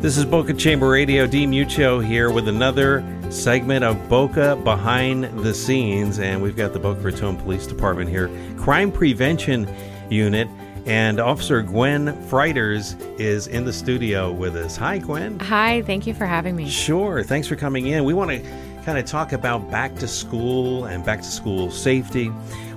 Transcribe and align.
This 0.00 0.16
is 0.16 0.24
Boca 0.24 0.54
Chamber 0.54 0.88
Radio. 0.88 1.26
D 1.26 1.44
Muccio 1.44 1.98
here 2.02 2.30
with 2.30 2.46
another 2.46 3.04
segment 3.30 3.84
of 3.84 4.08
Boca 4.08 4.54
Behind 4.62 5.24
the 5.42 5.52
Scenes. 5.52 6.20
And 6.20 6.40
we've 6.40 6.54
got 6.54 6.72
the 6.72 6.78
Boca 6.78 7.00
Raton 7.00 7.36
Police 7.36 7.66
Department 7.66 8.08
here, 8.08 8.30
Crime 8.56 8.92
Prevention 8.92 9.68
Unit. 10.08 10.46
And 10.86 11.20
Officer 11.20 11.62
Gwen 11.62 12.06
Freiters 12.28 12.96
is 13.20 13.46
in 13.46 13.64
the 13.64 13.72
studio 13.72 14.32
with 14.32 14.56
us. 14.56 14.76
Hi, 14.76 14.98
Gwen. 14.98 15.38
Hi, 15.40 15.82
thank 15.82 16.06
you 16.06 16.14
for 16.14 16.26
having 16.26 16.56
me. 16.56 16.68
Sure. 16.68 17.22
Thanks 17.22 17.46
for 17.46 17.56
coming 17.56 17.88
in. 17.88 18.04
We 18.04 18.14
want 18.14 18.30
to 18.30 18.40
kind 18.84 18.98
of 18.98 19.04
talk 19.04 19.32
about 19.32 19.70
back 19.70 19.94
to 19.96 20.08
school 20.08 20.86
and 20.86 21.04
back 21.04 21.18
to 21.18 21.28
school 21.28 21.70
safety. 21.70 22.28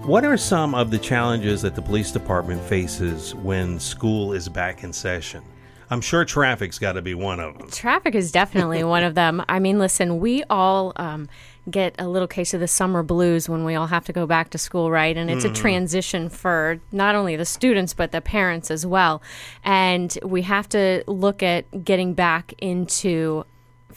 What 0.04 0.26
are 0.26 0.36
some 0.36 0.76
of 0.76 0.92
the 0.92 0.98
challenges 0.98 1.62
that 1.62 1.76
the 1.76 1.82
police 1.82 2.12
department 2.12 2.62
faces 2.64 3.36
when 3.36 3.80
school 3.80 4.34
is 4.34 4.50
back 4.50 4.84
in 4.84 4.92
session? 4.92 5.44
I'm 5.92 6.02
sure 6.02 6.24
traffic's 6.24 6.80
got 6.80 6.94
to 6.94 7.02
be 7.02 7.14
one 7.14 7.40
of 7.42 7.58
them. 7.58 7.70
Traffic 7.70 8.16
is 8.16 8.32
definitely 8.32 8.84
one 8.86 9.04
of 9.04 9.14
them. 9.14 9.44
I 9.48 9.60
mean, 9.60 9.78
listen, 9.78 10.20
we 10.20 10.44
all 10.50 10.94
um, 10.96 11.28
get 11.70 11.96
a 12.00 12.08
little 12.08 12.28
case 12.28 12.54
of 12.54 12.60
the 12.60 12.68
summer 12.68 13.04
blues 13.04 13.48
when 13.48 13.64
we 13.64 13.76
all 13.76 13.88
have 13.88 14.06
to 14.06 14.14
go 14.14 14.26
back 14.26 14.50
to 14.50 14.58
school, 14.58 14.90
right? 14.90 15.16
And 15.16 15.30
it's 15.30 15.44
mm-hmm. 15.46 15.54
a 15.54 15.56
transition 15.56 16.30
for 16.30 16.80
not 16.92 17.14
only 17.14 17.36
the 17.36 17.46
students, 17.46 17.94
but 17.94 18.12
the 18.12 18.22
parents 18.22 18.72
as 18.72 18.86
well. 18.86 19.22
And 19.64 20.18
we 20.24 20.42
have 20.44 20.68
to 20.70 21.04
look 21.08 21.44
at 21.44 21.86
getting 21.86 22.14
back 22.14 22.54
into 22.60 23.46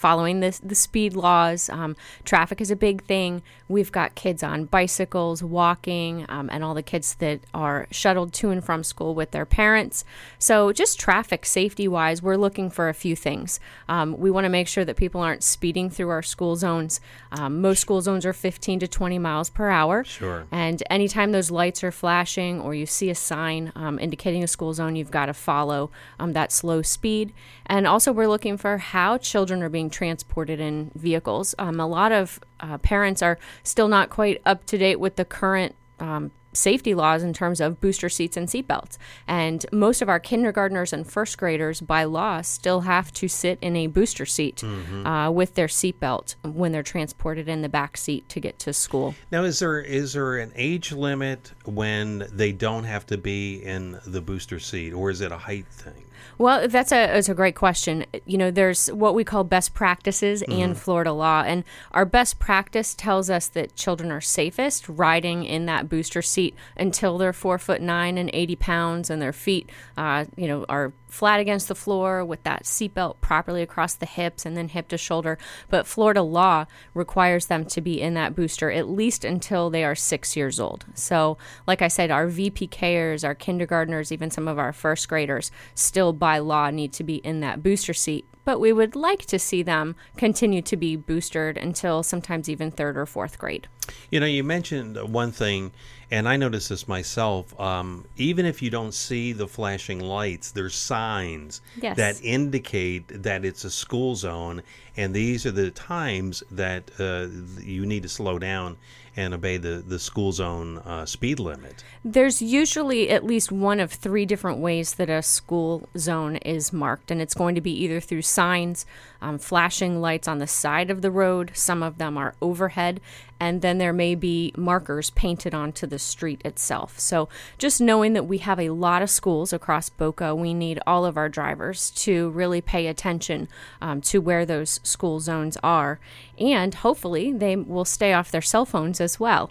following 0.05 0.41
the, 0.41 0.61
the 0.63 0.75
speed 0.75 1.15
laws. 1.15 1.71
Um, 1.71 1.97
traffic 2.27 2.61
is 2.61 2.71
a 2.71 2.77
big 2.77 3.03
thing. 3.05 3.41
We've 3.69 3.91
got 3.91 4.15
kids 4.15 4.43
on 4.43 4.67
bicycles, 4.67 5.43
walking, 5.43 6.27
um, 6.29 6.51
and 6.53 6.63
all 6.63 6.75
the 6.75 6.83
kids 6.83 7.15
that 7.21 7.41
are 7.55 7.87
shuttled 7.91 8.35
to 8.35 8.51
and 8.51 8.63
from 8.63 8.85
school 8.85 9.15
with 9.15 9.31
their 9.31 9.47
parents. 9.47 10.05
So, 10.39 10.73
just 10.73 11.01
traffic 11.01 11.47
safety 11.47 11.89
wise, 11.89 12.21
we're 12.21 12.37
looking 12.37 12.69
for 12.69 12.91
a 12.91 12.93
few 12.93 13.17
things. 13.17 13.61
Um, 13.89 14.19
we 14.19 14.31
want 14.31 14.45
to 14.45 14.51
make 14.51 14.69
sure 14.69 14.85
that 14.85 14.97
people 14.97 15.23
aren't 15.23 15.43
speeding 15.43 15.89
through 15.89 16.11
our 16.11 16.23
school 16.23 16.55
zones. 16.57 17.01
Um, 17.33 17.63
most 17.63 17.81
school 17.81 18.03
zones 18.03 18.27
are 18.27 18.35
15 18.35 18.81
to 18.81 18.87
20 18.87 19.19
miles 19.19 19.49
per 19.49 19.71
hour. 19.71 20.05
Sure. 20.05 20.45
And 20.53 20.83
anytime 20.91 21.33
those 21.33 21.51
lights 21.51 21.83
are 21.83 21.91
flashing 21.91 22.61
or 22.61 22.75
you 22.75 22.85
see 22.85 23.09
a 23.09 23.15
sign 23.15 23.73
um, 23.75 23.99
indicating 23.99 24.45
a 24.45 24.49
school 24.49 24.75
zone, 24.75 24.97
you've 24.97 25.11
got 25.11 25.27
to 25.27 25.35
follow 25.35 25.91
um, 26.21 26.35
that 26.35 26.53
slow 26.53 26.83
speed. 26.83 27.33
And 27.65 27.87
also, 27.87 28.13
we're 28.13 28.29
looking 28.29 28.59
for 28.59 28.77
how 28.77 29.17
children 29.17 29.63
are 29.63 29.71
being 29.71 29.89
transported 29.95 30.61
in 30.61 30.91
vehicles. 30.95 31.55
Um, 31.59 31.81
a 31.81 31.87
lot 31.87 32.13
of 32.13 32.41
uh, 32.61 32.79
parents 32.79 33.23
are 33.23 33.39
still 33.63 33.89
not 33.89 34.11
quite 34.11 34.43
up 34.45 34.67
to 34.67 34.77
date 34.77 35.01
with 35.01 35.17
the 35.17 35.25
current 35.25 35.75
um, 36.01 36.31
safety 36.57 36.95
laws 36.95 37.23
in 37.23 37.33
terms 37.33 37.61
of 37.61 37.81
booster 37.81 38.09
seats 38.09 38.37
and 38.37 38.49
seatbelts. 38.49 38.97
And 39.27 39.65
most 39.73 40.03
of 40.03 40.09
our 40.09 40.21
kindergartners 40.21 40.93
and 40.93 41.07
first 41.07 41.37
graders, 41.37 41.81
by 41.81 42.05
law, 42.05 42.43
still 42.43 42.83
have 42.83 43.13
to 43.15 43.29
sit 43.29 43.59
in 43.61 43.77
a 43.77 43.87
booster 43.89 44.27
seat 44.27 44.57
mm-hmm. 44.57 45.07
uh, 45.07 45.31
with 45.31 45.55
their 45.55 45.67
seatbelt 45.67 46.37
when 46.43 46.73
they're 46.73 46.83
transported 46.83 47.49
in 47.49 47.63
the 47.63 47.69
back 47.69 47.97
seat 47.97 48.29
to 48.31 48.41
get 48.41 48.59
to 48.61 48.73
school. 48.73 49.15
Now, 49.31 49.45
is 49.45 49.59
there 49.59 49.81
is 49.81 50.15
there 50.15 50.39
an 50.39 50.53
age 50.55 50.93
limit 50.93 51.53
when 51.65 52.27
they 52.33 52.53
don't 52.53 52.85
have 52.85 53.07
to 53.07 53.19
be 53.19 53.63
in 53.63 53.99
the 54.07 54.21
booster 54.21 54.59
seat, 54.59 54.93
or 54.93 55.11
is 55.11 55.21
it 55.21 55.33
a 55.33 55.39
height 55.39 55.67
thing? 55.67 56.05
Well, 56.39 56.69
that's 56.69 56.93
a 56.93 57.07
that's 57.07 57.29
a 57.29 57.35
great 57.35 57.55
question. 57.55 58.07
You 58.25 58.39
know, 58.39 58.51
there's 58.51 58.89
what 58.89 59.15
we 59.15 59.25
call 59.25 59.45
best 59.45 59.75
practices 59.75 60.43
mm-hmm. 60.43 60.61
and 60.61 60.79
Florida 60.79 61.13
law, 61.13 61.43
and 61.47 61.65
our 61.93 62.05
best 62.05 62.39
practice 62.39 62.95
tells 62.95 63.31
us 63.31 63.49
that 63.49 63.77
children 63.77 64.11
are 64.11 64.21
safest 64.21 64.89
riding 64.89 65.45
in 65.45 65.67
that 65.67 65.89
booster 65.89 66.23
seat 66.23 66.55
until 66.77 67.19
they're 67.19 67.33
four 67.33 67.59
foot 67.59 67.81
nine 67.81 68.19
and 68.19 68.31
eighty 68.33 68.57
pounds, 68.57 69.11
and 69.11 69.21
their 69.21 69.33
feet, 69.33 69.71
uh, 69.97 70.25
you 70.37 70.49
know, 70.49 70.65
are 70.69 70.93
flat 71.15 71.39
against 71.39 71.69
the 71.69 71.75
floor 71.77 72.25
with 72.25 72.43
that 72.43 72.65
seatbelt 72.65 73.15
properly 73.21 73.63
across 73.63 73.95
the 73.95 74.07
hips 74.07 74.45
and 74.45 74.57
then 74.57 74.69
hip 74.69 74.89
to 74.89 74.99
shoulder. 74.99 75.39
But 75.71 75.87
Florida 75.87 76.23
law 76.23 76.67
requires 76.93 77.47
them 77.47 77.65
to 77.67 77.81
be 77.81 78.01
in 78.01 78.15
that 78.15 78.35
booster 78.35 78.73
at 78.73 78.89
least 78.89 79.25
until 79.25 79.71
they 79.71 79.85
are 79.85 79.95
six 79.95 80.37
years 80.37 80.59
old. 80.59 80.85
So, 80.95 81.39
like 81.69 81.83
I 81.83 81.89
said, 81.89 82.11
our 82.11 82.27
VPKers, 82.27 83.25
our 83.25 83.35
kindergartners, 83.35 84.11
even 84.11 84.33
some 84.33 84.49
of 84.49 84.59
our 84.59 84.73
first 84.73 85.09
graders 85.09 85.53
still 85.77 86.13
by 86.15 86.39
law 86.39 86.71
need 86.71 86.93
to 86.93 87.05
be 87.05 87.17
in 87.17 87.41
that 87.41 87.63
booster 87.63 87.95
seat 87.95 88.25
but 88.45 88.61
we 88.61 88.73
would 88.73 88.95
like 88.95 89.25
to 89.27 89.39
see 89.39 89.63
them 89.63 89.97
continue 90.17 90.63
to 90.63 90.77
be 90.77 90.97
boosted 90.97 91.57
until 91.57 92.03
sometimes 92.03 92.49
even 92.49 92.71
third 92.71 92.97
or 92.97 93.07
fourth 93.07 93.39
grade. 93.39 93.69
You 94.11 94.21
know, 94.21 94.27
you 94.27 94.45
mentioned 94.45 94.97
one 95.13 95.33
thing, 95.33 95.73
and 96.11 96.29
I 96.29 96.37
noticed 96.37 96.69
this 96.69 96.89
myself. 96.89 97.59
Um, 97.61 98.07
even 98.17 98.47
if 98.47 98.63
you 98.63 98.71
don't 98.71 98.95
see 98.95 99.33
the 99.33 99.49
flashing 99.49 100.01
lights, 100.01 100.53
there's 100.53 100.75
signs 100.75 101.61
yes. 101.81 101.97
that 101.97 102.23
indicate 102.23 103.23
that 103.23 103.45
it's 103.45 103.65
a 103.65 103.71
school 103.71 104.15
zone, 104.15 104.63
and 104.97 105.15
these 105.15 105.45
are 105.45 105.51
the 105.51 105.71
times 105.71 106.43
that 106.51 106.91
uh, 106.99 107.27
you 107.63 107.85
need 107.85 108.03
to 108.05 108.09
slow 108.09 108.39
down 108.39 108.77
and 109.17 109.35
obey 109.35 109.57
the, 109.57 109.83
the 109.87 109.99
school 109.99 110.33
zone 110.33 110.79
uh, 110.79 111.07
speed 111.07 111.39
limit. 111.39 111.85
There's 112.05 112.43
usually 112.43 113.11
at 113.11 113.25
least 113.25 113.53
one 113.53 113.81
of 113.81 113.93
three 113.93 114.27
different 114.27 114.59
ways 114.59 114.95
that 114.95 115.09
a 115.09 115.23
school 115.23 115.89
zone 115.97 116.37
is 116.37 116.73
marked, 116.73 117.11
and 117.11 117.21
it's 117.21 117.35
going 117.35 117.55
to 117.55 117.61
be 117.61 117.73
either 117.85 118.01
through 118.01 118.23
signs, 118.23 118.87
um, 119.23 119.39
flashing 119.39 120.01
lights 120.01 120.29
on 120.29 120.39
the 120.39 120.47
side 120.47 120.91
of 120.91 121.03
the 121.03 121.11
road, 121.11 121.53
some 121.55 121.83
of 121.83 121.99
them 121.99 122.19
are 122.19 122.35
overhead, 122.43 123.01
and 123.41 123.63
then 123.63 123.79
there 123.79 123.93
may 123.93 124.15
be 124.15 124.53
markers 124.57 125.11
painted 125.11 125.55
onto 125.55 125.87
the 125.87 125.99
street 125.99 126.41
itself. 126.45 126.99
So, 126.99 127.29
just 127.59 127.81
knowing 127.81 128.13
that 128.15 128.27
we 128.27 128.39
have 128.39 128.61
a 128.61 128.71
lot 128.71 129.03
of 129.03 129.11
schools 129.11 129.53
across 129.53 129.89
Boca, 129.89 130.35
we 130.35 130.55
need 130.55 130.81
all 130.87 131.05
of 131.05 131.17
our 131.17 131.29
drivers 131.29 131.91
to 131.93 132.31
really 132.31 132.61
pay 132.61 132.87
attention 132.87 133.49
um, 133.81 134.01
to 134.03 134.21
where 134.21 134.47
those 134.47 134.81
school 134.83 135.21
zones 135.21 135.57
are, 135.63 135.99
and 136.39 136.75
hopefully 136.75 137.33
they 137.33 137.57
will 137.57 137.85
stay 137.85 138.13
off 138.13 138.31
their 138.31 138.43
cell 138.43 138.65
phones 138.65 139.01
as 139.01 139.19
well 139.21 139.51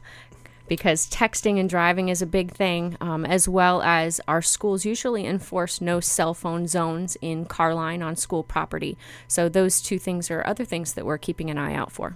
because 0.68 1.10
texting 1.10 1.60
and 1.60 1.70
driving 1.70 2.10
is 2.10 2.22
a 2.22 2.26
big 2.26 2.52
thing, 2.52 2.98
um, 3.02 3.26
as 3.26 3.48
well 3.48 3.82
as 3.82 4.22
our 4.28 4.42
schools 4.42 4.86
usually 4.86 5.26
enforce 5.26 5.82
no 5.82 6.00
cell 6.00 6.34
phone 6.34 6.68
zones 6.68 7.18
in 7.22 7.46
car 7.46 7.76
line 7.76 8.02
on 8.02 8.16
school 8.16 8.44
property. 8.44 8.98
So, 9.28 9.50
those 9.50 9.82
two 9.82 10.00
things 10.00 10.32
are 10.32 10.46
other 10.46 10.66
things 10.66 10.94
that 10.94 11.06
we're 11.06 11.18
keeping 11.18 11.50
an 11.50 11.58
eye 11.58 11.76
out 11.76 11.92
for. 11.92 12.16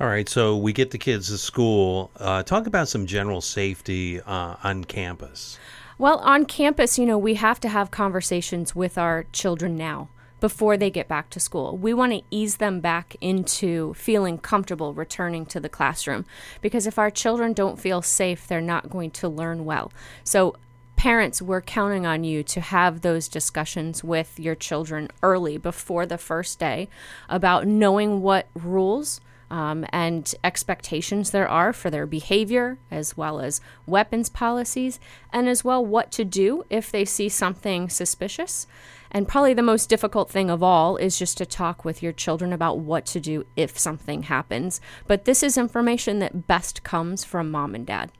All 0.00 0.08
right, 0.08 0.28
so 0.28 0.56
we 0.56 0.72
get 0.72 0.90
the 0.90 0.98
kids 0.98 1.28
to 1.28 1.38
school. 1.38 2.10
Uh, 2.16 2.42
talk 2.42 2.66
about 2.66 2.88
some 2.88 3.06
general 3.06 3.40
safety 3.40 4.20
uh, 4.20 4.56
on 4.64 4.82
campus. 4.82 5.56
Well, 5.98 6.18
on 6.18 6.46
campus, 6.46 6.98
you 6.98 7.06
know, 7.06 7.16
we 7.16 7.34
have 7.34 7.60
to 7.60 7.68
have 7.68 7.92
conversations 7.92 8.74
with 8.74 8.98
our 8.98 9.26
children 9.30 9.76
now 9.76 10.08
before 10.40 10.76
they 10.76 10.90
get 10.90 11.06
back 11.06 11.30
to 11.30 11.38
school. 11.38 11.76
We 11.78 11.94
want 11.94 12.12
to 12.12 12.22
ease 12.32 12.56
them 12.56 12.80
back 12.80 13.14
into 13.20 13.94
feeling 13.94 14.36
comfortable 14.38 14.94
returning 14.94 15.46
to 15.46 15.60
the 15.60 15.68
classroom 15.68 16.26
because 16.60 16.88
if 16.88 16.98
our 16.98 17.10
children 17.10 17.52
don't 17.52 17.78
feel 17.78 18.02
safe, 18.02 18.48
they're 18.48 18.60
not 18.60 18.90
going 18.90 19.12
to 19.12 19.28
learn 19.28 19.64
well. 19.64 19.92
So, 20.24 20.56
parents, 20.96 21.40
we're 21.40 21.60
counting 21.60 22.04
on 22.04 22.24
you 22.24 22.42
to 22.42 22.60
have 22.60 23.02
those 23.02 23.28
discussions 23.28 24.02
with 24.02 24.40
your 24.40 24.56
children 24.56 25.08
early 25.22 25.56
before 25.56 26.04
the 26.04 26.18
first 26.18 26.58
day 26.58 26.88
about 27.28 27.68
knowing 27.68 28.22
what 28.22 28.48
rules. 28.54 29.20
Um, 29.50 29.86
and 29.90 30.34
expectations 30.42 31.30
there 31.30 31.48
are 31.48 31.72
for 31.72 31.90
their 31.90 32.06
behavior, 32.06 32.78
as 32.90 33.16
well 33.16 33.40
as 33.40 33.60
weapons 33.86 34.28
policies, 34.28 34.98
and 35.32 35.48
as 35.48 35.64
well 35.64 35.84
what 35.84 36.10
to 36.12 36.24
do 36.24 36.64
if 36.70 36.90
they 36.90 37.04
see 37.04 37.28
something 37.28 37.88
suspicious. 37.88 38.66
And 39.10 39.28
probably 39.28 39.54
the 39.54 39.62
most 39.62 39.88
difficult 39.88 40.28
thing 40.28 40.50
of 40.50 40.62
all 40.62 40.96
is 40.96 41.18
just 41.18 41.38
to 41.38 41.46
talk 41.46 41.84
with 41.84 42.02
your 42.02 42.12
children 42.12 42.52
about 42.52 42.80
what 42.80 43.06
to 43.06 43.20
do 43.20 43.46
if 43.54 43.78
something 43.78 44.24
happens. 44.24 44.80
But 45.06 45.24
this 45.24 45.44
is 45.44 45.56
information 45.56 46.18
that 46.18 46.48
best 46.48 46.82
comes 46.82 47.24
from 47.24 47.50
mom 47.50 47.76
and 47.76 47.86
dad. 47.86 48.10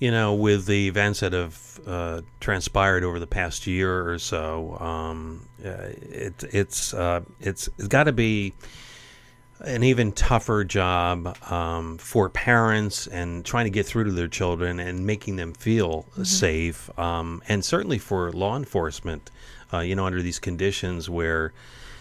You 0.00 0.10
know, 0.10 0.34
with 0.34 0.66
the 0.66 0.88
events 0.88 1.20
that 1.20 1.32
have 1.32 1.80
uh, 1.86 2.22
transpired 2.40 3.04
over 3.04 3.20
the 3.20 3.28
past 3.28 3.68
year 3.68 4.08
or 4.08 4.18
so, 4.18 4.76
um, 4.80 5.48
uh, 5.64 5.90
it, 6.00 6.44
it's 6.52 6.92
uh, 6.92 7.20
it's 7.38 7.68
it's 7.78 7.86
got 7.86 8.04
to 8.04 8.12
be 8.12 8.54
an 9.64 9.82
even 9.84 10.12
tougher 10.12 10.64
job 10.64 11.36
um, 11.50 11.98
for 11.98 12.28
parents 12.28 13.06
and 13.06 13.44
trying 13.44 13.64
to 13.64 13.70
get 13.70 13.86
through 13.86 14.04
to 14.04 14.12
their 14.12 14.28
children 14.28 14.80
and 14.80 15.06
making 15.06 15.36
them 15.36 15.52
feel 15.52 16.02
mm-hmm. 16.12 16.24
safe, 16.24 16.90
um, 16.98 17.42
and 17.48 17.64
certainly 17.64 17.98
for 17.98 18.32
law 18.32 18.56
enforcement 18.56 19.30
uh, 19.72 19.80
you 19.80 19.94
know, 19.94 20.06
under 20.06 20.22
these 20.22 20.38
conditions 20.38 21.08
where 21.08 21.52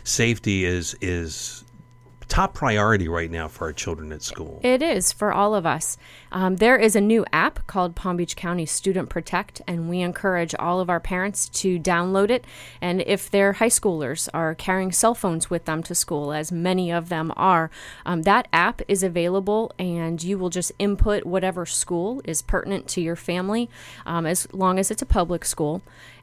safety 0.03 0.65
is 0.65 0.95
is 1.01 1.63
top 2.31 2.53
priority 2.53 3.09
right 3.09 3.29
now 3.29 3.45
for 3.45 3.65
our 3.65 3.73
children 3.73 4.13
at 4.13 4.21
school. 4.21 4.61
It 4.63 4.81
is 4.81 5.11
for 5.11 5.33
all 5.33 5.53
of 5.53 5.65
us. 5.65 5.97
Um, 6.31 6.55
there 6.55 6.77
is 6.77 6.95
a 6.95 7.01
new 7.01 7.25
app 7.33 7.67
called 7.67 7.93
Palm 7.93 8.15
Beach 8.15 8.37
County 8.37 8.65
Student 8.65 9.09
Protect, 9.09 9.61
and 9.67 9.89
we 9.89 9.99
encourage 9.99 10.55
all 10.55 10.79
of 10.79 10.89
our 10.89 11.01
parents 11.01 11.49
to 11.49 11.77
download 11.77 12.29
it. 12.29 12.45
And 12.79 13.01
if 13.01 13.29
their 13.29 13.51
high 13.51 13.67
schoolers 13.67 14.29
are 14.33 14.55
carrying 14.55 14.93
cell 14.93 15.13
phones 15.13 15.49
with 15.49 15.65
them 15.65 15.83
to 15.83 15.93
school, 15.93 16.31
as 16.31 16.53
many 16.53 16.89
of 16.89 17.09
them 17.09 17.33
are, 17.35 17.69
um, 18.05 18.21
that 18.21 18.47
app 18.53 18.81
is 18.87 19.03
available, 19.03 19.73
and 19.77 20.23
you 20.23 20.37
will 20.37 20.49
just 20.49 20.71
input 20.79 21.25
whatever 21.25 21.65
school 21.65 22.21
is 22.23 22.41
pertinent 22.41 22.87
to 22.87 23.01
your 23.01 23.17
family, 23.17 23.69
um, 24.05 24.25
as 24.25 24.47
long 24.53 24.79
as 24.79 24.89
it's 24.89 25.01
a 25.01 25.05
public 25.05 25.43
school. 25.43 25.81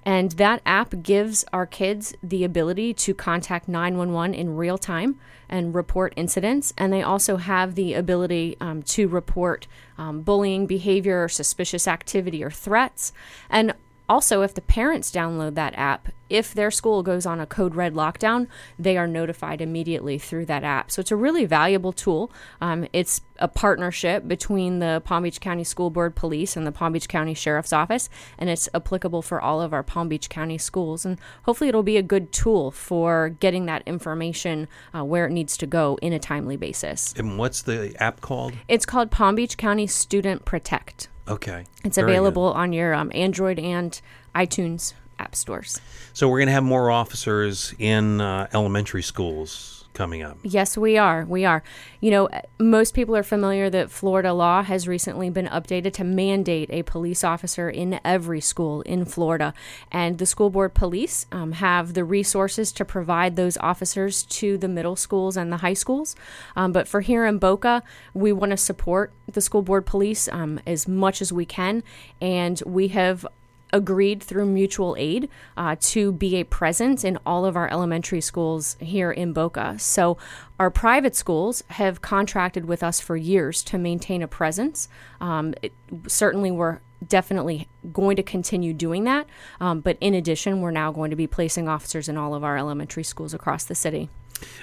And 0.09 0.31
that 0.33 0.63
app 0.65 1.03
gives 1.03 1.45
our 1.53 1.67
kids 1.67 2.15
the 2.23 2.43
ability 2.43 2.95
to 2.95 3.13
contact 3.13 3.69
911 3.69 4.33
in 4.33 4.57
real 4.57 4.79
time 4.79 5.21
and 5.51 5.75
report 5.75 6.15
incidents. 6.17 6.73
And 6.79 6.91
they 6.91 7.03
also 7.03 7.37
have 7.37 7.75
the 7.75 7.93
ability 7.93 8.57
um, 8.59 8.83
to 8.85 9.07
report 9.07 9.67
um, 9.99 10.23
bullying 10.23 10.67
behavior 10.67 11.25
or 11.25 11.29
suspicious 11.29 11.87
activity 11.87 12.43
or 12.43 12.51
threats. 12.51 13.13
And 13.51 13.75
also, 14.09 14.43
if 14.43 14.55
the 14.55 14.61
parents 14.61 15.11
download 15.11 15.55
that 15.55 15.75
app, 15.77 16.09
if 16.31 16.55
their 16.55 16.71
school 16.71 17.03
goes 17.03 17.27
on 17.27 17.41
a 17.41 17.47
code 17.47 17.75
red 17.75 17.95
lockdown, 17.95 18.47
they 18.79 18.97
are 18.97 19.07
notified 19.07 19.61
immediately 19.61 20.19
through 20.19 20.47
that 20.47 20.65
app. 20.65 20.91
So 20.91 21.01
it's 21.01 21.11
a 21.11 21.17
really 21.17 21.45
valuable 21.45 21.93
tool. 21.93 22.31
Um, 22.61 22.87
it's 22.93 23.21
a 23.39 23.49
partnership 23.49 24.27
between 24.27 24.79
the 24.79 25.03
Palm 25.05 25.23
Beach 25.23 25.41
County 25.41 25.65
School 25.65 25.91
Board 25.91 26.15
Police 26.15 26.57
and 26.57 26.67
the 26.67 26.73
Palm 26.73 26.93
Beach 26.93 27.09
County 27.09 27.35
Sheriff's 27.35 27.73
Office, 27.73 28.09
and 28.39 28.51
it's 28.51 28.69
applicable 28.75 29.23
for 29.23 29.41
all 29.41 29.61
of 29.61 29.73
our 29.73 29.83
Palm 29.83 30.09
Beach 30.09 30.29
County 30.29 30.59
schools. 30.59 31.05
And 31.05 31.19
hopefully, 31.45 31.69
it'll 31.69 31.83
be 31.83 31.97
a 31.97 32.03
good 32.03 32.33
tool 32.33 32.71
for 32.71 33.31
getting 33.41 33.67
that 33.67 33.83
information 33.87 34.69
uh, 34.95 35.05
where 35.05 35.27
it 35.27 35.33
needs 35.33 35.57
to 35.59 35.67
go 35.67 35.99
in 36.03 36.13
a 36.13 36.19
timely 36.19 36.57
basis. 36.57 37.15
And 37.17 37.39
what's 37.39 37.63
the 37.63 37.95
app 38.01 38.21
called? 38.21 38.55
It's 38.69 38.87
called 38.87 39.11
Palm 39.11 39.35
Beach 39.35 39.57
County 39.57 39.87
Student 39.87 40.45
Protect. 40.45 41.09
Okay. 41.29 41.65
It's 41.85 41.97
Very 41.97 42.13
available 42.13 42.53
on 42.53 42.73
your 42.73 42.95
um, 42.95 43.11
Android 43.15 43.59
and 43.59 44.01
iTunes 44.35 44.95
app 45.19 45.35
stores. 45.35 45.81
So 46.13 46.29
we're 46.29 46.39
going 46.39 46.49
to 46.49 46.53
have 46.53 46.65
more 46.65 46.91
officers 46.91 47.75
in 47.79 48.21
uh, 48.21 48.49
elementary 48.53 49.03
schools 49.03 49.79
coming 49.99 50.23
up. 50.23 50.39
Yes, 50.45 50.79
we 50.79 50.97
are. 50.97 51.25
We 51.25 51.45
are. 51.45 51.63
You 52.01 52.13
know, 52.13 52.29
most 52.61 52.95
people 52.95 53.17
are 53.17 53.25
familiar 53.25 53.69
that 53.69 53.91
Florida 53.91 54.33
law 54.33 54.63
has 54.63 54.87
recently 54.87 55.29
been 55.29 55.49
updated 55.49 55.93
to 55.95 56.05
mandate 56.05 56.71
a 56.71 56.85
police 56.85 57.25
officer 57.25 57.69
in 57.69 57.99
every 58.05 58.41
school 58.41 58.83
in 58.83 59.05
Florida. 59.05 59.53
And 59.91 60.19
the 60.19 60.27
school 60.27 60.51
board 60.51 60.73
police 60.73 61.27
um, 61.33 61.51
have 61.53 61.95
the 61.95 62.05
resources 62.05 62.71
to 62.73 62.85
provide 62.85 63.35
those 63.35 63.57
officers 63.59 64.23
to 64.25 64.57
the 64.57 64.69
middle 64.69 64.95
schools 64.95 65.37
and 65.37 65.53
the 65.53 65.59
high 65.59 65.75
schools. 65.75 66.15
Um, 66.55 66.71
but 66.71 66.87
for 66.87 67.01
here 67.01 67.27
in 67.27 67.39
Boca, 67.39 67.83
we 68.15 68.33
want 68.33 68.51
to 68.51 68.57
support 68.57 69.13
the 69.27 69.41
school 69.41 69.63
board 69.63 69.85
police 69.85 70.29
um, 70.29 70.61
as 70.65 70.87
much 70.87 71.21
as 71.21 71.33
we 71.33 71.45
can. 71.45 71.83
And 72.21 72.63
we 72.65 72.89
have 72.89 73.27
agreed 73.73 74.23
through 74.23 74.47
mutual 74.47 74.97
aid 74.99 75.29
uh, 75.57 75.77
to 75.81 76.13
be 76.13 76.37
a 76.37 76.45
presence 76.45 77.05
in 77.05 77.19
all 77.25 77.45
of 77.45 77.57
our 77.57 77.71
elementary 77.71 78.21
schools 78.21 78.77
here 78.81 79.11
in 79.11 79.33
Boca. 79.33 79.79
So, 79.79 80.17
our 80.59 80.71
private 80.71 81.15
schools 81.15 81.63
have 81.69 82.03
contracted 82.03 82.65
with 82.65 82.83
us 82.83 83.01
for 83.01 83.17
years 83.17 83.63
to 83.65 83.79
maintain 83.79 84.23
a 84.23 84.29
presence. 84.29 84.89
Um, 85.21 85.55
it, 85.63 85.73
certainly, 86.09 86.51
we're 86.51 86.81
definitely 87.07 87.69
going 87.93 88.17
to 88.17 88.23
continue 88.23 88.73
doing 88.73 89.05
that. 89.05 89.27
Um, 89.61 89.81
but 89.81 89.97
in 90.01 90.15
addition, 90.15 90.61
we're 90.61 90.73
now 90.73 90.91
going 90.91 91.11
to 91.11 91.17
be 91.17 91.27
placing 91.27 91.69
officers 91.69 92.09
in 92.09 92.17
all 92.17 92.35
of 92.35 92.43
our 92.43 92.57
elementary 92.57 93.05
schools 93.05 93.35
across 93.35 93.65
the 93.65 93.75
city. 93.75 94.11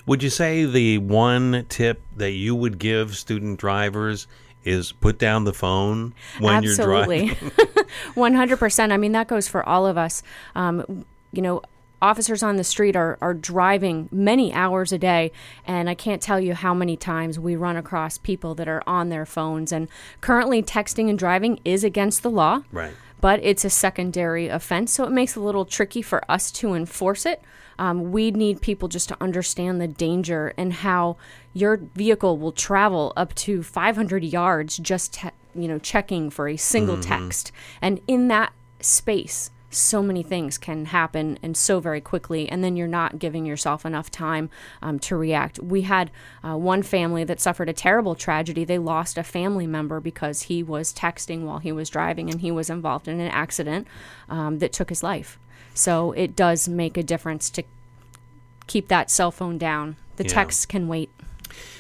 Would 0.05 0.23
you 0.23 0.29
say 0.29 0.65
the 0.65 0.99
one 0.99 1.65
tip 1.69 2.01
that 2.15 2.31
you 2.31 2.55
would 2.55 2.79
give 2.79 3.15
student 3.15 3.59
drivers 3.59 4.27
is 4.65 4.91
put 4.91 5.17
down 5.17 5.43
the 5.43 5.53
phone 5.53 6.13
when 6.39 6.63
you're 6.63 6.75
driving. 6.75 7.29
Absolutely. 7.29 7.51
driving? 8.15 8.55
100%. 8.57 8.91
I 8.91 8.97
mean, 8.97 9.11
that 9.13 9.27
goes 9.27 9.47
for 9.47 9.67
all 9.67 9.85
of 9.85 9.97
us. 9.97 10.23
Um, 10.55 11.05
you 11.31 11.41
know, 11.41 11.61
officers 12.01 12.43
on 12.43 12.55
the 12.55 12.63
street 12.63 12.95
are, 12.95 13.17
are 13.21 13.33
driving 13.33 14.09
many 14.11 14.53
hours 14.53 14.91
a 14.91 14.97
day, 14.97 15.31
and 15.65 15.89
I 15.89 15.95
can't 15.95 16.21
tell 16.21 16.39
you 16.39 16.53
how 16.53 16.73
many 16.73 16.97
times 16.97 17.39
we 17.39 17.55
run 17.55 17.77
across 17.77 18.17
people 18.17 18.55
that 18.55 18.67
are 18.67 18.83
on 18.85 19.09
their 19.09 19.25
phones. 19.25 19.71
And 19.71 19.87
currently, 20.21 20.61
texting 20.61 21.09
and 21.09 21.17
driving 21.17 21.59
is 21.65 21.83
against 21.83 22.23
the 22.23 22.29
law. 22.29 22.61
Right. 22.71 22.93
But 23.25 23.39
it's 23.41 23.65
a 23.65 23.71
secondary 23.71 24.49
offense, 24.49 24.91
so 24.91 25.03
it 25.03 25.09
makes 25.09 25.35
it 25.35 25.39
a 25.39 25.43
little 25.43 25.65
tricky 25.65 26.03
for 26.03 26.23
us 26.29 26.51
to 26.51 26.75
enforce 26.75 27.25
it. 27.25 27.41
Um, 27.79 28.11
we 28.11 28.29
need 28.29 28.61
people 28.61 28.87
just 28.87 29.09
to 29.09 29.17
understand 29.19 29.81
the 29.81 29.87
danger 29.87 30.53
and 30.57 30.71
how 30.71 31.17
your 31.51 31.77
vehicle 31.95 32.37
will 32.37 32.51
travel 32.51 33.13
up 33.17 33.33
to 33.33 33.63
500 33.63 34.23
yards 34.23 34.77
just 34.77 35.13
te- 35.13 35.29
you 35.55 35.67
know 35.67 35.79
checking 35.79 36.29
for 36.29 36.47
a 36.47 36.55
single 36.55 37.01
text 37.01 37.51
and 37.81 37.99
in 38.07 38.27
that 38.27 38.53
space 38.79 39.49
so 39.75 40.01
many 40.01 40.23
things 40.23 40.57
can 40.57 40.85
happen 40.85 41.37
and 41.43 41.55
so 41.57 41.79
very 41.79 42.01
quickly 42.01 42.47
and 42.49 42.63
then 42.63 42.75
you're 42.75 42.87
not 42.87 43.19
giving 43.19 43.45
yourself 43.45 43.85
enough 43.85 44.09
time 44.09 44.49
um, 44.81 44.97
to 44.99 45.15
react 45.15 45.59
we 45.59 45.81
had 45.81 46.09
uh, 46.43 46.55
one 46.55 46.81
family 46.81 47.23
that 47.23 47.39
suffered 47.39 47.69
a 47.69 47.73
terrible 47.73 48.15
tragedy 48.15 48.63
they 48.63 48.77
lost 48.77 49.17
a 49.17 49.23
family 49.23 49.67
member 49.67 49.99
because 49.99 50.43
he 50.43 50.63
was 50.63 50.93
texting 50.93 51.43
while 51.43 51.59
he 51.59 51.71
was 51.71 51.89
driving 51.89 52.29
and 52.29 52.41
he 52.41 52.51
was 52.51 52.69
involved 52.69 53.07
in 53.07 53.19
an 53.19 53.31
accident 53.31 53.87
um, 54.29 54.59
that 54.59 54.71
took 54.73 54.89
his 54.89 55.03
life 55.03 55.37
so 55.73 56.11
it 56.13 56.35
does 56.35 56.67
make 56.69 56.95
a 56.97 57.03
difference 57.03 57.49
to 57.49 57.63
keep 58.67 58.87
that 58.87 59.11
cell 59.11 59.31
phone 59.31 59.57
down 59.57 59.95
the 60.15 60.23
Yeah. 60.23 60.29
text 60.29 60.69
can 60.69 60.87
wait 60.87 61.09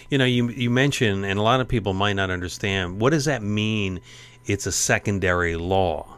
You 0.09 0.17
know, 0.19 0.25
you 0.25 0.49
you 0.49 0.69
mentioned, 0.69 1.25
and 1.25 1.39
a 1.39 1.41
lot 1.41 1.59
of 1.59 1.67
people 1.67 1.93
might 1.93 2.13
not 2.13 2.29
understand. 2.29 3.01
What 3.01 3.09
does 3.09 3.25
that 3.25 3.41
mean? 3.41 3.99
It's 4.45 4.67
a 4.67 4.71
secondary 4.71 5.55
law. 5.55 6.14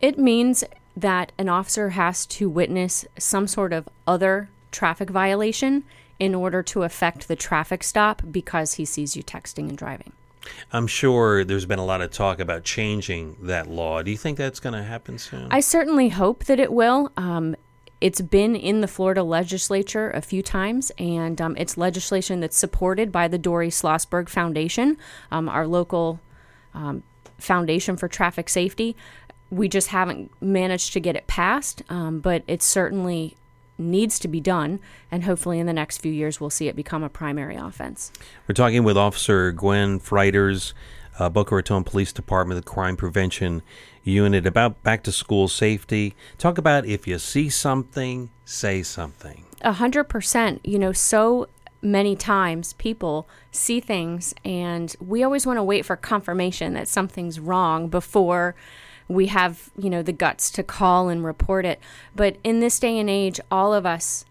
It 0.00 0.18
means 0.18 0.64
that 0.96 1.32
an 1.38 1.48
officer 1.48 1.90
has 1.90 2.26
to 2.26 2.48
witness 2.48 3.04
some 3.18 3.46
sort 3.46 3.72
of 3.72 3.88
other 4.06 4.48
traffic 4.72 5.10
violation 5.10 5.84
in 6.18 6.34
order 6.34 6.62
to 6.62 6.82
effect 6.82 7.28
the 7.28 7.36
traffic 7.36 7.82
stop 7.82 8.22
because 8.30 8.74
he 8.74 8.84
sees 8.84 9.16
you 9.16 9.22
texting 9.22 9.68
and 9.68 9.78
driving. 9.78 10.12
I'm 10.72 10.86
sure 10.86 11.44
there's 11.44 11.66
been 11.66 11.78
a 11.78 11.84
lot 11.84 12.00
of 12.00 12.10
talk 12.10 12.40
about 12.40 12.64
changing 12.64 13.36
that 13.42 13.68
law. 13.68 14.02
Do 14.02 14.10
you 14.10 14.16
think 14.16 14.38
that's 14.38 14.60
going 14.60 14.74
to 14.74 14.82
happen 14.82 15.18
soon? 15.18 15.48
I 15.50 15.60
certainly 15.60 16.10
hope 16.10 16.44
that 16.44 16.58
it 16.58 16.72
will. 16.72 17.12
Um, 17.16 17.56
it's 18.00 18.20
been 18.20 18.56
in 18.56 18.80
the 18.80 18.88
Florida 18.88 19.22
legislature 19.22 20.10
a 20.10 20.22
few 20.22 20.42
times, 20.42 20.90
and 20.98 21.40
um, 21.40 21.56
it's 21.58 21.76
legislation 21.76 22.40
that's 22.40 22.56
supported 22.56 23.12
by 23.12 23.28
the 23.28 23.38
Dori 23.38 23.68
Slosberg 23.68 24.28
Foundation, 24.28 24.96
um, 25.30 25.48
our 25.48 25.66
local 25.66 26.20
um, 26.72 27.02
foundation 27.38 27.96
for 27.96 28.08
traffic 28.08 28.48
safety. 28.48 28.96
We 29.50 29.68
just 29.68 29.88
haven't 29.88 30.30
managed 30.40 30.92
to 30.92 31.00
get 31.00 31.16
it 31.16 31.26
passed, 31.26 31.82
um, 31.88 32.20
but 32.20 32.42
it 32.46 32.62
certainly 32.62 33.36
needs 33.78 34.18
to 34.20 34.28
be 34.28 34.40
done, 34.40 34.78
and 35.10 35.24
hopefully 35.24 35.58
in 35.58 35.66
the 35.66 35.72
next 35.72 35.98
few 35.98 36.12
years 36.12 36.40
we'll 36.40 36.50
see 36.50 36.68
it 36.68 36.76
become 36.76 37.02
a 37.02 37.08
primary 37.08 37.56
offense. 37.56 38.12
We're 38.46 38.54
talking 38.54 38.84
with 38.84 38.96
Officer 38.96 39.52
Gwen 39.52 39.98
Freiters, 39.98 40.72
uh, 41.18 41.28
Boca 41.28 41.54
Raton 41.54 41.84
Police 41.84 42.12
Department, 42.12 42.62
the 42.62 42.70
Crime 42.70 42.96
Prevention 42.96 43.62
Unit, 44.04 44.46
about 44.46 44.82
back 44.82 45.02
to 45.04 45.12
school 45.12 45.48
safety. 45.48 46.14
Talk 46.38 46.58
about 46.58 46.86
if 46.86 47.06
you 47.06 47.18
see 47.18 47.48
something, 47.48 48.30
say 48.44 48.82
something. 48.82 49.44
A 49.62 49.72
hundred 49.72 50.04
percent. 50.04 50.60
You 50.64 50.78
know, 50.78 50.92
so 50.92 51.48
many 51.82 52.14
times 52.14 52.74
people 52.74 53.28
see 53.50 53.80
things, 53.80 54.34
and 54.44 54.94
we 55.00 55.22
always 55.22 55.46
want 55.46 55.58
to 55.58 55.62
wait 55.62 55.84
for 55.84 55.96
confirmation 55.96 56.74
that 56.74 56.88
something's 56.88 57.40
wrong 57.40 57.88
before 57.88 58.54
we 59.10 59.26
have, 59.26 59.70
you 59.76 59.90
know, 59.90 60.02
the 60.02 60.12
guts 60.12 60.50
to 60.52 60.62
call 60.62 61.08
and 61.08 61.24
report 61.24 61.66
it. 61.66 61.80
But 62.14 62.36
in 62.44 62.60
this 62.60 62.78
day 62.78 62.96
and 62.96 63.10
age, 63.10 63.40
all 63.50 63.74
of 63.74 63.84
us 63.84 64.24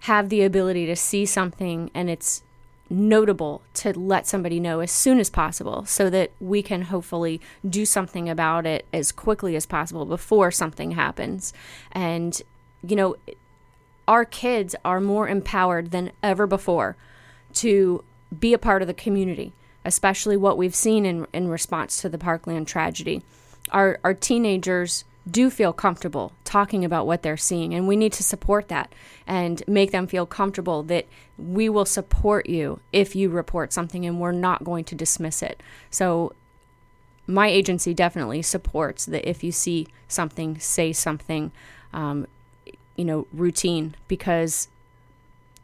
have 0.00 0.28
the 0.28 0.42
ability 0.42 0.86
to 0.86 0.96
see 0.96 1.24
something, 1.24 1.88
and 1.94 2.10
it's 2.10 2.42
notable 2.90 3.62
to 3.74 3.96
let 3.96 4.26
somebody 4.26 4.58
know 4.58 4.80
as 4.80 4.90
soon 4.90 5.20
as 5.20 5.30
possible 5.30 5.84
so 5.86 6.10
that 6.10 6.32
we 6.40 6.62
can 6.62 6.82
hopefully 6.82 7.40
do 7.66 7.86
something 7.86 8.28
about 8.28 8.66
it 8.66 8.84
as 8.92 9.12
quickly 9.12 9.54
as 9.54 9.66
possible 9.66 10.04
before 10.04 10.50
something 10.50 10.90
happens. 10.90 11.52
And, 11.92 12.42
you 12.86 12.96
know, 12.96 13.16
our 14.08 14.24
kids 14.24 14.74
are 14.84 15.00
more 15.00 15.28
empowered 15.28 15.92
than 15.92 16.10
ever 16.24 16.48
before 16.48 16.96
to 17.54 18.02
be 18.36 18.52
a 18.52 18.58
part 18.58 18.82
of 18.82 18.88
the 18.88 18.94
community, 18.94 19.52
especially 19.84 20.36
what 20.36 20.58
we've 20.58 20.74
seen 20.74 21.06
in, 21.06 21.28
in 21.32 21.46
response 21.46 22.02
to 22.02 22.08
the 22.08 22.18
Parkland 22.18 22.66
tragedy. 22.66 23.22
Our, 23.74 23.98
our 24.02 24.14
teenagers 24.14 25.04
do 25.30 25.50
feel 25.50 25.72
comfortable 25.72 26.32
talking 26.44 26.84
about 26.84 27.06
what 27.06 27.22
they're 27.22 27.36
seeing, 27.36 27.74
and 27.74 27.88
we 27.88 27.96
need 27.96 28.12
to 28.14 28.22
support 28.22 28.68
that 28.68 28.92
and 29.26 29.62
make 29.66 29.90
them 29.90 30.06
feel 30.06 30.26
comfortable 30.26 30.82
that 30.84 31.06
we 31.38 31.68
will 31.68 31.84
support 31.84 32.48
you 32.48 32.80
if 32.92 33.16
you 33.16 33.28
report 33.28 33.72
something 33.72 34.06
and 34.06 34.20
we're 34.20 34.32
not 34.32 34.64
going 34.64 34.84
to 34.84 34.94
dismiss 34.94 35.42
it. 35.42 35.62
So, 35.90 36.32
my 37.26 37.48
agency 37.48 37.94
definitely 37.94 38.42
supports 38.42 39.06
that 39.06 39.28
if 39.28 39.42
you 39.42 39.50
see 39.50 39.88
something, 40.08 40.58
say 40.58 40.92
something, 40.92 41.52
um, 41.94 42.26
you 42.96 43.04
know, 43.04 43.26
routine 43.32 43.94
because 44.08 44.68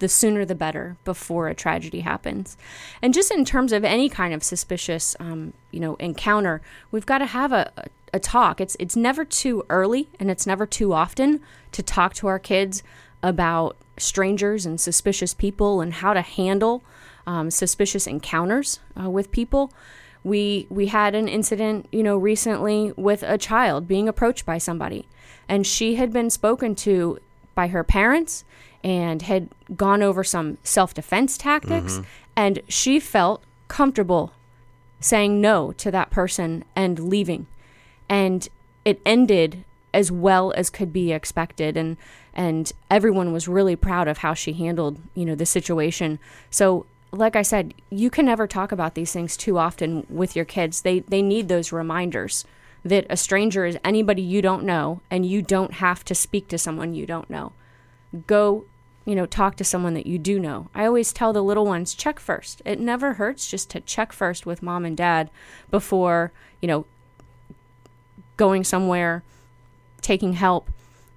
the 0.01 0.09
sooner 0.09 0.45
the 0.45 0.55
better 0.55 0.97
before 1.05 1.49
a 1.49 1.55
tragedy 1.55 2.01
happens. 2.01 2.57
And 3.01 3.15
just 3.15 3.31
in 3.31 3.45
terms 3.45 3.73
of 3.73 3.85
any 3.85 4.09
kind 4.09 4.35
of 4.35 4.43
suspicious, 4.43 5.15
um, 5.21 5.53
you 5.71 5.79
know, 5.79 5.95
encounter, 5.97 6.61
we've 6.91 7.07
got 7.07 7.19
to 7.19 7.27
have 7.27 7.53
a, 7.53 7.71
a, 7.77 7.85
a 8.13 8.21
talk. 8.21 8.61
It's 8.61 8.77
it's 8.79 8.97
never 8.97 9.25
too 9.25 9.65
early 9.71 10.09
and 10.19 10.31
it's 10.31 10.47
never 10.47 10.67
too 10.67 10.93
often 10.93 11.41
to 11.73 11.83
talk 11.83 12.15
to 12.15 12.27
our 12.27 12.39
kids 12.39 12.83
about 13.23 13.77
strangers 13.99 14.67
and 14.67 14.81
suspicious 14.81 15.35
people 15.35 15.81
and 15.81 15.95
how 15.95 16.15
to 16.15 16.23
handle 16.23 16.83
um, 17.27 17.51
suspicious 17.51 18.07
encounters 18.07 18.81
uh, 19.01 19.09
with 19.11 19.31
people. 19.31 19.73
We 20.25 20.67
we 20.69 20.87
had 20.87 21.15
an 21.15 21.29
incident, 21.29 21.87
you 21.93 22.03
know, 22.03 22.17
recently 22.17 22.93
with 22.97 23.23
a 23.23 23.39
child 23.39 23.89
being 23.89 24.09
approached 24.09 24.45
by 24.45 24.59
somebody, 24.59 25.07
and 25.49 25.67
she 25.67 25.95
had 25.95 26.13
been 26.13 26.31
spoken 26.31 26.75
to 26.77 27.19
by 27.55 27.69
her 27.69 27.85
parents 27.85 28.45
and 28.83 29.23
had 29.23 29.49
gone 29.77 30.03
over 30.03 30.25
some 30.25 30.59
self 30.63 30.93
defense 30.93 31.39
tactics, 31.39 31.95
mm-hmm. 31.95 32.05
and 32.37 32.61
she 32.69 33.01
felt 33.01 33.43
comfortable 33.69 34.33
saying 35.01 35.41
no 35.41 35.73
to 35.73 35.91
that 35.91 36.11
person 36.11 36.65
and 36.77 36.99
leaving. 36.99 37.47
And 38.11 38.47
it 38.85 39.01
ended 39.07 39.65
as 39.95 40.13
well 40.13 40.53
as 40.57 40.71
could 40.71 40.93
be 40.93 41.13
expected 41.13 41.77
and 41.77 41.97
and 42.33 42.73
everyone 42.91 43.33
was 43.33 43.49
really 43.49 43.75
proud 43.75 44.07
of 44.07 44.19
how 44.19 44.35
she 44.35 44.53
handled 44.53 45.01
you 45.15 45.25
know 45.25 45.35
the 45.35 45.47
situation. 45.47 46.19
So 46.51 46.87
like 47.13 47.35
i 47.35 47.43
said 47.43 47.75
you 47.91 48.09
can 48.09 48.25
never 48.25 48.47
talk 48.47 48.71
about 48.71 48.95
these 48.95 49.13
things 49.13 49.37
too 49.37 49.59
often 49.59 50.07
with 50.09 50.37
your 50.37 50.45
kids. 50.45 50.83
They 50.83 51.01
they 51.01 51.23
need 51.23 51.49
those 51.49 51.73
reminders 51.73 52.45
that 52.85 53.07
a 53.11 53.17
stranger 53.17 53.67
is 53.67 53.79
anybody 53.85 54.23
you 54.23 54.41
don't 54.41 54.65
know 54.65 55.01
and 55.11 55.27
you 55.27 55.43
don't 55.43 55.75
have 55.75 56.05
to 56.05 56.15
speak 56.15 56.49
to 56.49 56.59
someone 56.59 56.95
you 56.95 57.07
don't 57.07 57.29
know. 57.29 57.53
Go 58.27 58.65
you 59.05 59.15
know 59.17 59.27
talk 59.27 59.57
to 59.57 59.65
someone 59.65 59.95
that 59.95 60.07
you 60.07 60.19
do 60.19 60.39
know. 60.39 60.69
I 60.75 60.87
always 60.87 61.13
tell 61.13 61.33
the 61.33 61.43
little 61.43 61.67
ones 61.67 61.95
check 61.95 62.21
first. 62.21 62.63
It 62.65 62.79
never 62.79 63.15
hurts 63.15 63.51
just 63.51 63.71
to 63.71 63.81
check 63.81 64.13
first 64.13 64.47
with 64.47 64.63
mom 64.63 64.85
and 64.85 64.97
dad 64.97 65.31
before 65.71 66.33
you 66.63 66.69
know 66.69 66.87
going 68.41 68.65
somewhere 68.65 69.23
taking 70.01 70.33
help. 70.33 70.71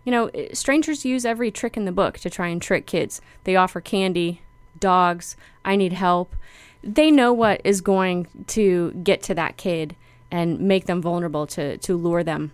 You 0.03 0.11
know 0.11 0.29
strangers 0.51 1.05
use 1.05 1.25
every 1.25 1.51
trick 1.51 1.77
in 1.77 1.85
the 1.85 1.93
book 1.93 2.19
to 2.19 2.29
try 2.29 2.49
and 2.49 2.61
trick 2.61 2.85
kids. 2.85 3.21
They 3.45 3.55
offer 3.55 3.79
candy 3.79 4.41
dogs 4.79 5.37
i 5.63 5.77
need 5.77 5.93
help. 5.93 6.35
They 6.83 7.09
know 7.09 7.31
what 7.31 7.61
is 7.63 7.79
going 7.79 8.27
to 8.47 8.91
get 8.91 9.23
to 9.23 9.33
that 9.35 9.55
kid 9.55 9.95
and 10.29 10.59
make 10.59 10.85
them 10.85 11.01
vulnerable 11.01 11.47
to 11.47 11.77
to 11.77 11.95
lure 11.95 12.23
them. 12.23 12.51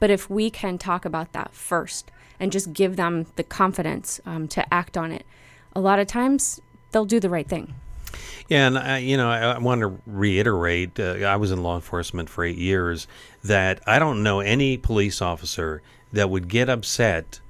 But 0.00 0.10
if 0.10 0.28
we 0.28 0.50
can 0.50 0.78
talk 0.78 1.04
about 1.04 1.32
that 1.32 1.54
first 1.54 2.10
and 2.40 2.50
just 2.50 2.72
give 2.72 2.96
them 2.96 3.26
the 3.36 3.44
confidence 3.44 4.20
um, 4.26 4.48
to 4.48 4.74
act 4.74 4.96
on 4.96 5.12
it, 5.12 5.24
a 5.76 5.80
lot 5.80 6.00
of 6.00 6.08
times 6.08 6.60
they'll 6.90 7.04
do 7.04 7.20
the 7.20 7.30
right 7.30 7.48
thing. 7.48 7.74
Yeah, 8.48 8.66
and 8.66 8.78
I, 8.78 8.98
you 8.98 9.16
know, 9.16 9.30
I, 9.30 9.54
I 9.54 9.58
want 9.58 9.80
to 9.80 9.98
reiterate. 10.06 10.98
Uh, 10.98 11.24
I 11.24 11.36
was 11.36 11.50
in 11.50 11.62
law 11.62 11.76
enforcement 11.76 12.28
for 12.28 12.44
eight 12.44 12.58
years. 12.58 13.06
That 13.44 13.82
I 13.86 13.98
don't 13.98 14.22
know 14.22 14.40
any 14.40 14.76
police 14.76 15.20
officer 15.20 15.82
that 16.12 16.30
would 16.30 16.48
get 16.48 16.68
upset 16.68 17.40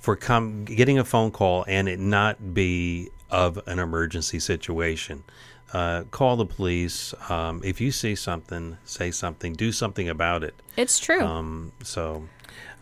for 0.00 0.16
come 0.16 0.64
getting 0.64 0.98
a 0.98 1.04
phone 1.04 1.30
call 1.30 1.64
and 1.68 1.88
it 1.88 1.98
not 1.98 2.54
be 2.54 3.10
of 3.30 3.58
an 3.66 3.78
emergency 3.78 4.38
situation. 4.38 5.24
Uh, 5.72 6.04
call 6.10 6.36
the 6.36 6.46
police. 6.46 7.14
Um, 7.28 7.60
if 7.62 7.80
you 7.80 7.92
see 7.92 8.14
something, 8.14 8.78
say 8.84 9.10
something. 9.10 9.52
Do 9.52 9.70
something 9.70 10.08
about 10.08 10.42
it. 10.42 10.54
It's 10.76 10.98
true. 10.98 11.22
Um, 11.22 11.72
so 11.82 12.24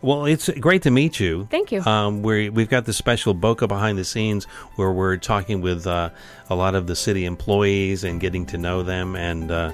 well, 0.01 0.25
it's 0.25 0.49
great 0.59 0.83
to 0.83 0.91
meet 0.91 1.19
you. 1.19 1.47
Thank 1.49 1.71
you. 1.71 1.81
Um, 1.81 2.21
we 2.21 2.49
we've 2.49 2.69
got 2.69 2.85
the 2.85 2.93
special 2.93 3.33
Boca 3.33 3.67
behind 3.67 3.97
the 3.97 4.05
scenes 4.05 4.45
where 4.75 4.91
we're 4.91 5.17
talking 5.17 5.61
with 5.61 5.87
uh, 5.87 6.11
a 6.49 6.55
lot 6.55 6.75
of 6.75 6.87
the 6.87 6.95
city 6.95 7.25
employees 7.25 8.03
and 8.03 8.21
getting 8.21 8.45
to 8.47 8.57
know 8.57 8.83
them, 8.83 9.15
and 9.15 9.51
uh, 9.51 9.71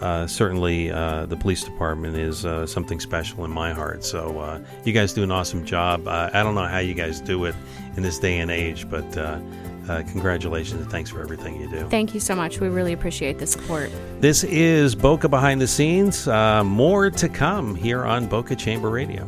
uh, 0.00 0.26
certainly 0.26 0.90
uh, 0.90 1.26
the 1.26 1.36
police 1.36 1.62
department 1.62 2.16
is 2.16 2.46
uh, 2.46 2.66
something 2.66 3.00
special 3.00 3.44
in 3.44 3.50
my 3.50 3.72
heart. 3.72 4.02
So 4.02 4.38
uh, 4.38 4.60
you 4.84 4.92
guys 4.92 5.12
do 5.12 5.22
an 5.22 5.30
awesome 5.30 5.64
job. 5.64 6.08
I 6.08 6.42
don't 6.42 6.54
know 6.54 6.66
how 6.66 6.78
you 6.78 6.94
guys 6.94 7.20
do 7.20 7.44
it 7.44 7.54
in 7.96 8.02
this 8.02 8.18
day 8.18 8.38
and 8.38 8.50
age, 8.50 8.88
but. 8.88 9.16
Uh, 9.88 10.02
congratulations 10.02 10.80
and 10.80 10.90
thanks 10.90 11.10
for 11.10 11.22
everything 11.22 11.60
you 11.60 11.68
do. 11.68 11.86
Thank 11.88 12.14
you 12.14 12.20
so 12.20 12.34
much. 12.34 12.60
We 12.60 12.68
really 12.68 12.92
appreciate 12.92 13.38
the 13.38 13.46
support. 13.46 13.90
This 14.20 14.44
is 14.44 14.94
Boca 14.94 15.28
Behind 15.28 15.60
the 15.60 15.68
Scenes. 15.68 16.26
Uh, 16.26 16.64
more 16.64 17.10
to 17.10 17.28
come 17.28 17.74
here 17.74 18.04
on 18.04 18.26
Boca 18.26 18.56
Chamber 18.56 18.90
Radio. 18.90 19.26